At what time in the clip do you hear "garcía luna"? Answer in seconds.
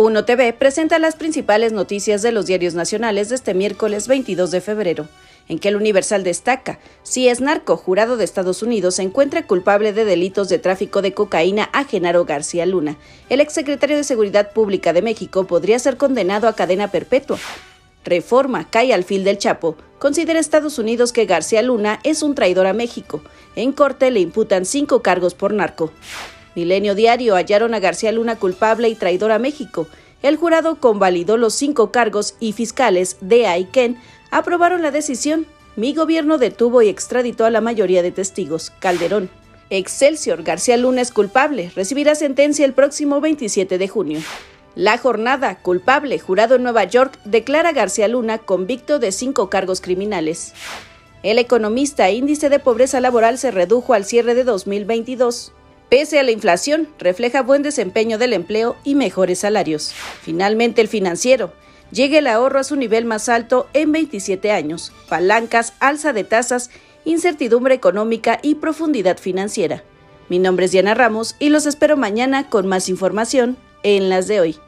12.26-12.96, 21.26-21.98, 27.78-28.34, 40.42-41.00, 47.70-48.38